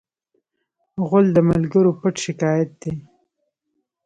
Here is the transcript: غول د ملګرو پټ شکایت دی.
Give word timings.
غول 1.07 1.25
د 1.33 1.37
ملګرو 1.49 1.91
پټ 1.99 2.15
شکایت 2.25 2.69
دی. 2.81 2.93